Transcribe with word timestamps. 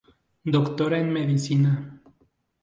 Doctora 0.55 0.97
en 0.99 1.13
medicina. 1.13 1.71